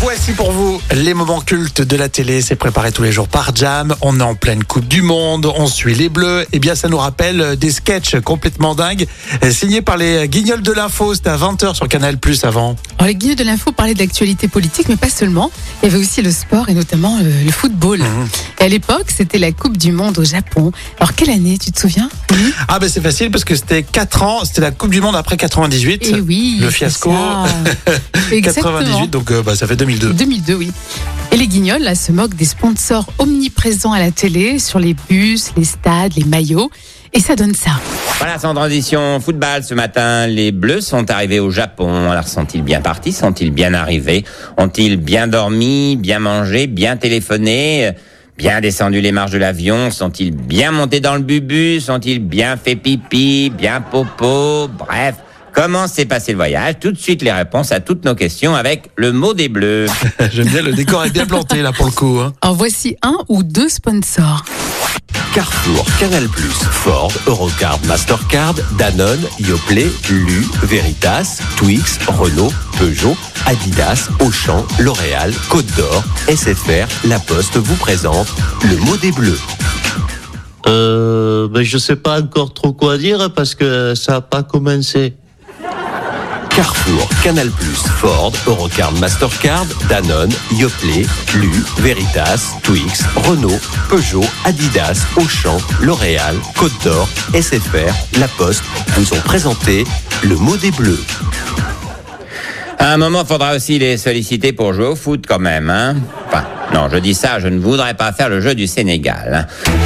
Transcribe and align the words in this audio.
Voici 0.00 0.32
pour 0.32 0.50
vous 0.50 0.80
les 0.92 1.14
moments 1.14 1.40
cultes 1.40 1.82
de 1.82 1.96
la 1.96 2.08
télé. 2.08 2.42
C'est 2.42 2.56
préparé 2.56 2.90
tous 2.90 3.02
les 3.04 3.12
jours 3.12 3.28
par 3.28 3.54
Jam. 3.54 3.94
On 4.02 4.18
est 4.18 4.24
en 4.24 4.34
pleine 4.34 4.64
Coupe 4.64 4.86
du 4.88 5.02
Monde. 5.02 5.50
On 5.56 5.66
suit 5.66 5.94
les 5.94 6.08
Bleus. 6.08 6.46
Eh 6.52 6.58
bien, 6.58 6.74
ça 6.74 6.88
nous 6.88 6.98
rappelle 6.98 7.56
des 7.56 7.70
sketchs 7.70 8.16
complètement 8.20 8.74
dingues 8.74 9.06
euh, 9.44 9.50
signés 9.52 9.80
par 9.80 9.96
les 9.96 10.28
Guignols 10.28 10.62
de 10.62 10.72
l'info. 10.72 11.14
C'était 11.14 11.30
à 11.30 11.36
20h 11.36 11.74
sur 11.74 11.88
Canal 11.88 12.18
Plus 12.18 12.44
avant. 12.44 12.74
Alors, 12.98 13.08
les 13.08 13.14
guignols 13.14 13.36
de 13.36 13.44
l'info 13.44 13.70
parlaient 13.70 13.94
de 13.94 14.00
l'actualité 14.00 14.48
politique, 14.48 14.88
mais 14.88 14.96
pas 14.96 15.08
seulement. 15.08 15.50
Il 15.82 15.88
y 15.88 15.94
avait 15.94 16.00
aussi 16.00 16.22
le 16.22 16.32
sport 16.32 16.68
et 16.68 16.74
notamment 16.74 17.16
euh, 17.22 17.44
le 17.44 17.50
football. 17.52 18.00
Et 18.60 18.64
à 18.64 18.68
l'époque, 18.68 19.06
c'était 19.16 19.38
la 19.38 19.52
Coupe 19.52 19.78
du 19.78 19.92
Monde 19.92 20.18
au 20.18 20.24
Japon. 20.24 20.72
Alors, 20.98 21.14
quelle 21.14 21.30
année, 21.30 21.56
tu 21.56 21.70
te 21.70 21.78
souviens. 21.80 22.10
Ah 22.68 22.78
ben 22.78 22.88
c'est 22.88 23.00
facile 23.00 23.30
parce 23.30 23.44
que 23.44 23.54
c'était 23.56 23.82
4 23.82 24.22
ans. 24.22 24.44
C'était 24.44 24.60
la 24.60 24.70
Coupe 24.70 24.90
du 24.90 25.00
Monde 25.00 25.16
après 25.16 25.36
98. 25.36 26.10
Eh 26.14 26.20
oui. 26.20 26.58
Le 26.60 26.70
fiasco. 26.70 27.12
ça. 27.12 27.92
Exactement. 28.32 28.78
98, 28.78 29.10
donc 29.10 29.30
euh, 29.30 29.42
bah, 29.42 29.56
ça 29.56 29.66
fait 29.66 29.76
2002. 29.78 30.12
2002, 30.12 30.54
oui. 30.54 30.72
Et 31.32 31.36
les 31.36 31.46
guignols, 31.46 31.82
là, 31.82 31.94
se 31.94 32.10
moquent 32.12 32.34
des 32.34 32.44
sponsors 32.44 33.06
omniprésents 33.18 33.92
à 33.92 34.00
la 34.00 34.10
télé, 34.10 34.58
sur 34.58 34.78
les 34.78 34.94
bus, 35.08 35.52
les 35.56 35.64
stades, 35.64 36.14
les 36.16 36.24
maillots. 36.24 36.70
Et 37.14 37.20
ça 37.20 37.36
donne 37.36 37.54
ça. 37.54 37.70
Voilà, 38.18 38.38
sans 38.38 38.52
transition, 38.54 39.18
football 39.20 39.62
ce 39.62 39.74
matin. 39.74 40.26
Les 40.26 40.52
Bleus 40.52 40.82
sont 40.82 41.10
arrivés 41.10 41.40
au 41.40 41.50
Japon. 41.50 42.10
Alors, 42.10 42.28
sont-ils 42.28 42.62
bien 42.62 42.80
partis? 42.80 43.12
Sont-ils 43.12 43.50
bien 43.50 43.72
arrivés? 43.72 44.24
Ont-ils 44.58 44.96
bien 44.96 45.26
dormi, 45.26 45.96
bien 45.96 46.18
mangé, 46.18 46.66
bien 46.66 46.96
téléphoné 46.96 47.92
Bien 48.36 48.60
descendu 48.60 49.00
les 49.00 49.10
marches 49.10 49.32
de 49.32 49.38
l'avion? 49.38 49.90
Sont-ils 49.90 50.32
bien 50.32 50.70
montés 50.70 51.00
dans 51.00 51.14
le 51.14 51.22
bubu? 51.22 51.80
Sont-ils 51.80 52.20
bien 52.20 52.56
fait 52.56 52.76
pipi 52.76 53.50
Bien 53.50 53.80
popo? 53.80 54.68
Bref, 54.68 55.16
comment 55.58 55.88
s'est 55.88 56.04
passé 56.04 56.30
le 56.32 56.36
voyage? 56.36 56.76
Tout 56.80 56.92
de 56.92 56.96
suite 56.96 57.20
les 57.20 57.32
réponses 57.32 57.72
à 57.72 57.80
toutes 57.80 58.04
nos 58.04 58.14
questions 58.14 58.54
avec 58.54 58.90
le 58.94 59.10
mot 59.10 59.34
des 59.34 59.48
Bleus. 59.48 59.86
J'aime 60.32 60.46
bien, 60.46 60.62
le 60.62 60.72
décor 60.72 61.04
est 61.04 61.10
bien 61.10 61.26
planté 61.26 61.62
là 61.62 61.72
pour 61.72 61.86
le 61.86 61.90
coup. 61.90 62.20
hein. 62.20 62.32
En 62.42 62.52
voici 62.52 62.96
un 63.02 63.16
ou 63.28 63.42
deux 63.42 63.68
sponsors. 63.68 64.44
Carrefour, 65.34 65.84
Canal+, 65.98 66.28
Ford, 66.28 67.12
Eurocard, 67.26 67.80
Mastercard, 67.86 68.54
Danone, 68.78 69.20
Yoplait, 69.40 69.90
Lu, 70.10 70.46
Veritas, 70.62 71.40
Twix, 71.56 71.98
Renault, 72.06 72.52
Peugeot, 72.78 73.16
Adidas, 73.44 74.08
Auchan, 74.20 74.64
L'Oréal, 74.78 75.32
Côte 75.48 75.66
d'Or, 75.76 76.04
SFR, 76.28 76.86
La 77.08 77.18
Poste 77.18 77.56
vous 77.56 77.76
présente 77.76 78.28
le 78.62 78.76
mot 78.76 78.96
des 78.96 79.10
bleus. 79.10 79.38
Euh, 80.66 81.48
ben 81.48 81.62
je 81.64 81.78
sais 81.78 81.96
pas 81.96 82.20
encore 82.20 82.54
trop 82.54 82.72
quoi 82.72 82.96
dire 82.96 83.32
parce 83.34 83.56
que 83.56 83.96
ça 83.96 84.16
a 84.16 84.20
pas 84.20 84.44
commencé. 84.44 85.14
Carrefour, 86.58 87.08
Canal+, 87.22 87.50
Ford, 88.00 88.32
Eurocard, 88.48 88.90
Mastercard, 88.94 89.64
Danone, 89.88 90.32
Yoplait, 90.56 91.06
Lu, 91.36 91.52
Veritas, 91.78 92.56
Twix, 92.64 93.04
Renault, 93.14 93.60
Peugeot, 93.88 94.24
Adidas, 94.44 95.06
Auchan, 95.16 95.56
L'Oréal, 95.80 96.34
Côte 96.56 96.72
d'Or, 96.82 97.08
SFR, 97.32 97.94
La 98.18 98.26
Poste 98.26 98.64
vous 98.96 99.14
ont 99.14 99.20
présenté 99.20 99.84
le 100.24 100.34
mot 100.34 100.56
des 100.56 100.72
bleus. 100.72 100.98
À 102.80 102.92
un 102.92 102.96
moment, 102.96 103.24
faudra 103.24 103.54
aussi 103.54 103.78
les 103.78 103.96
solliciter 103.96 104.52
pour 104.52 104.72
jouer 104.74 104.86
au 104.86 104.96
foot 104.96 105.26
quand 105.28 105.38
même, 105.38 105.70
hein 105.70 105.94
Enfin, 106.26 106.42
non, 106.74 106.88
je 106.92 106.96
dis 106.96 107.14
ça, 107.14 107.38
je 107.38 107.46
ne 107.46 107.60
voudrais 107.60 107.94
pas 107.94 108.10
faire 108.12 108.28
le 108.30 108.40
jeu 108.40 108.56
du 108.56 108.66
Sénégal. 108.66 109.46
hein. 109.46 109.78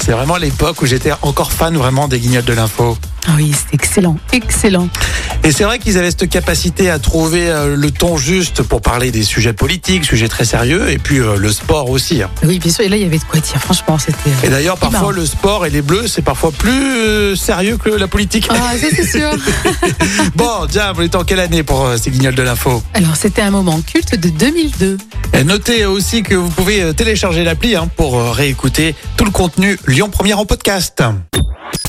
C'est 0.00 0.12
vraiment 0.12 0.36
l'époque 0.36 0.82
où 0.82 0.86
j'étais 0.86 1.12
encore 1.22 1.52
fan 1.52 1.76
vraiment 1.76 2.06
des 2.08 2.18
Guignols 2.18 2.44
de 2.44 2.52
l'info. 2.52 2.98
Ah 3.26 3.32
oui, 3.36 3.52
c'est 3.54 3.74
excellent, 3.74 4.16
excellent. 4.32 4.88
Et 5.46 5.52
c'est 5.52 5.62
vrai 5.62 5.78
qu'ils 5.78 5.96
avaient 5.96 6.10
cette 6.10 6.28
capacité 6.28 6.90
à 6.90 6.98
trouver 6.98 7.48
euh, 7.48 7.76
le 7.76 7.92
ton 7.92 8.16
juste 8.16 8.62
pour 8.64 8.80
parler 8.82 9.12
des 9.12 9.22
sujets 9.22 9.52
politiques, 9.52 10.04
sujets 10.04 10.26
très 10.26 10.44
sérieux, 10.44 10.90
et 10.90 10.98
puis 10.98 11.20
euh, 11.20 11.36
le 11.36 11.52
sport 11.52 11.88
aussi. 11.88 12.20
hein. 12.20 12.30
Oui, 12.42 12.58
bien 12.58 12.72
sûr. 12.72 12.84
Et 12.84 12.88
là, 12.88 12.96
il 12.96 13.02
y 13.04 13.06
avait 13.06 13.18
de 13.18 13.22
quoi 13.24 13.38
dire. 13.38 13.60
Franchement, 13.60 13.96
c'était. 13.96 14.16
euh, 14.26 14.46
Et 14.46 14.48
d'ailleurs, 14.48 14.76
parfois, 14.76 15.12
le 15.12 15.24
sport 15.24 15.64
et 15.64 15.70
les 15.70 15.82
bleus, 15.82 16.08
c'est 16.08 16.22
parfois 16.22 16.50
plus 16.50 17.36
sérieux 17.36 17.76
que 17.76 17.90
la 17.90 18.08
politique. 18.08 18.48
Ah, 18.50 18.72
ça, 18.76 18.88
c'est 18.90 19.06
sûr. 19.06 19.30
bon, 20.34 20.66
Jam, 20.68 20.96
on 20.98 21.02
est 21.02 21.14
en 21.14 21.22
quelle 21.22 21.38
année 21.38 21.62
pour 21.62 21.90
ces 21.96 22.10
Guignols 22.10 22.34
de 22.34 22.42
l'info? 22.42 22.82
Alors, 22.94 23.14
c'était 23.14 23.42
un 23.42 23.52
moment 23.52 23.80
culte 23.82 24.18
de 24.18 24.30
2002. 24.30 24.98
Et 25.32 25.44
Notez 25.44 25.86
aussi 25.86 26.24
que 26.24 26.34
vous 26.34 26.48
pouvez 26.50 26.92
télécharger 26.92 27.44
l'appli 27.44 27.76
hein, 27.76 27.88
pour 27.96 28.20
réécouter 28.32 28.96
tout 29.16 29.24
le 29.24 29.30
contenu 29.30 29.78
Lyon 29.86 30.08
Première 30.10 30.40
en 30.40 30.44
podcast. 30.44 31.04